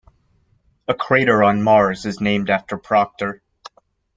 [0.87, 3.43] A crater on Mars is named after Proctor.